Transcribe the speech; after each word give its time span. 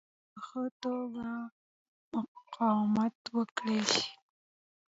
په 0.33 0.39
ښه 0.47 0.63
توګه 0.83 1.27
مقاومت 2.11 3.15
وکړای 3.37 3.81
شي. 3.93 4.05